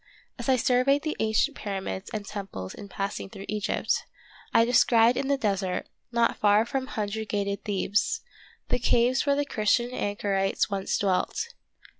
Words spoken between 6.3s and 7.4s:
far from hundred